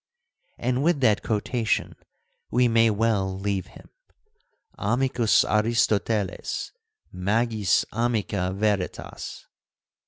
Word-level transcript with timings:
And 0.57 0.81
with 0.83 0.99
that 1.01 1.21
quotation 1.21 1.95
we 2.49 2.67
may 2.67 2.89
well 2.89 3.37
leave 3.37 3.67
him: 3.67 3.91
Amicus 4.75 5.45
Aristoteles; 5.45 6.71
magis 7.11 7.85
arnica 7.91 8.51
Veritas. 8.51 9.45